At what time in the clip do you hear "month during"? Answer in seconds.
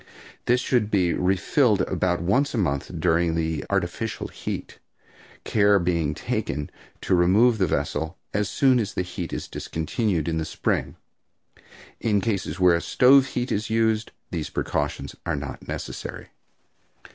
2.57-3.63